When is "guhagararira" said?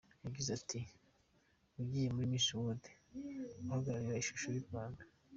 3.65-4.21